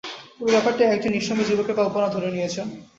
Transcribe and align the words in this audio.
পুরো 0.37 0.51
ব্যাপারটাই 0.55 0.89
এক 0.89 0.99
জন 1.03 1.11
নিঃসঙ্গ 1.15 1.39
যুবকের 1.49 1.77
কল্পনা 1.79 2.07
ধরে 2.09 2.29
নিয়েছেন। 2.35 2.67